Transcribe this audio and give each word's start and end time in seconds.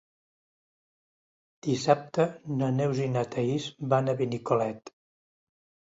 Dissabte 1.67 2.27
na 2.61 2.71
Neus 2.79 3.03
i 3.07 3.07
na 3.19 3.25
Thaís 3.35 3.71
van 3.93 4.11
a 4.11 4.17
Benicolet. 4.23 4.95